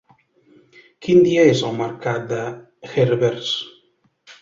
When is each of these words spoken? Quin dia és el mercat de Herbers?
Quin 1.07 1.21
dia 1.27 1.45
és 1.51 1.63
el 1.69 1.77
mercat 1.83 2.27
de 2.35 2.43
Herbers? 2.97 3.57